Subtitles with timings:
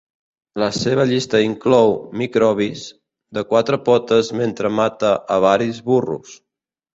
[0.61, 2.85] La seva llista inclou "microbis"
[3.39, 6.35] de quatre potes mentre mata a varis burros.